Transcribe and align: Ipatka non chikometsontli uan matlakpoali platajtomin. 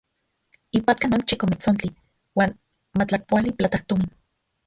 Ipatka 0.77 1.05
non 1.07 1.25
chikometsontli 1.27 1.89
uan 2.39 2.51
matlakpoali 2.97 3.49
platajtomin. 3.57 4.09